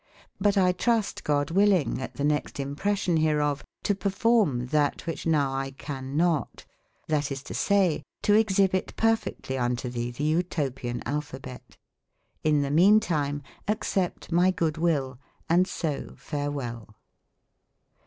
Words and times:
But 0.39 0.55
t 0.55 0.73
trust, 0.73 1.23
God 1.23 1.51
willing, 1.51 2.01
at 2.01 2.15
tbe 2.15 2.25
next 2.25 2.59
impression 2.59 3.17
bereof 3.21 3.63
to 3.83 3.93
perfourme 3.93 4.67
tbat 4.69 4.95
wbicbe 4.97 5.27
nowe 5.27 5.59
X 5.67 5.75
can 5.77 6.17
not: 6.17 6.65
tbat 7.07 7.31
is 7.31 7.43
to 7.43 7.53
say 7.53 7.97
e: 7.97 8.03
to 8.23 8.33
exbibite 8.33 8.95
perfectly 8.95 9.57
untotbee 9.57 10.11
tbe 10.11 10.25
Utopian 10.39 11.01
Hlpbabete. 11.01 11.77
In 12.43 12.63
tbemeane 12.63 12.99
time 12.99 13.43
accept 13.67 14.31
my 14.31 14.49
good 14.49 14.79
wy 14.79 14.97
I. 15.47 15.57
Hnd 15.57 15.67
so 15.67 16.15
fare 16.17 16.49
well. 16.49 16.95